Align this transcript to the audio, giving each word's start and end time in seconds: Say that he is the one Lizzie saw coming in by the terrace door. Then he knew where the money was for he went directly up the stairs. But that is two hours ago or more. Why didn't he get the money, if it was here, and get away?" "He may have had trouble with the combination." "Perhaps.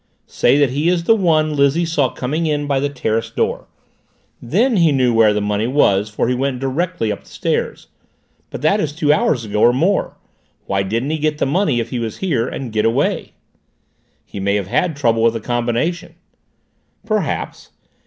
Say 0.25 0.57
that 0.57 0.71
he 0.71 0.89
is 0.89 1.03
the 1.03 1.13
one 1.15 1.55
Lizzie 1.55 1.85
saw 1.85 2.09
coming 2.09 2.47
in 2.47 2.65
by 2.65 2.79
the 2.79 2.89
terrace 2.89 3.29
door. 3.29 3.67
Then 4.41 4.77
he 4.77 4.91
knew 4.91 5.13
where 5.13 5.31
the 5.31 5.41
money 5.41 5.67
was 5.67 6.09
for 6.09 6.27
he 6.27 6.33
went 6.33 6.59
directly 6.59 7.11
up 7.11 7.19
the 7.21 7.29
stairs. 7.29 7.85
But 8.49 8.63
that 8.63 8.79
is 8.79 8.93
two 8.93 9.13
hours 9.13 9.45
ago 9.45 9.61
or 9.61 9.71
more. 9.73 10.17
Why 10.65 10.81
didn't 10.81 11.11
he 11.11 11.19
get 11.19 11.37
the 11.37 11.45
money, 11.45 11.79
if 11.79 11.93
it 11.93 11.99
was 11.99 12.17
here, 12.17 12.47
and 12.47 12.73
get 12.73 12.83
away?" 12.83 13.33
"He 14.25 14.39
may 14.39 14.55
have 14.55 14.65
had 14.65 14.95
trouble 14.95 15.21
with 15.21 15.33
the 15.35 15.39
combination." 15.39 16.15
"Perhaps. 17.05 17.69